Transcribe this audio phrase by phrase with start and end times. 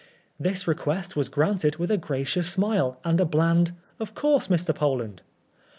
[0.39, 4.73] This request was granted with a gracious smile and a bland, 0f course, Mr.
[4.73, 5.21] Poland."